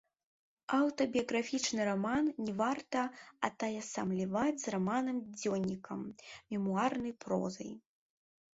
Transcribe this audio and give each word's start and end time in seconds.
Аўтабіяграфічны 0.77 1.81
раман 1.89 2.31
не 2.45 2.55
варта 2.61 3.03
атаясамліваць 3.49 4.57
з 4.65 4.75
раманам-дзённікам, 4.77 6.01
мемуарнай 6.57 7.13
прозай. 7.27 7.71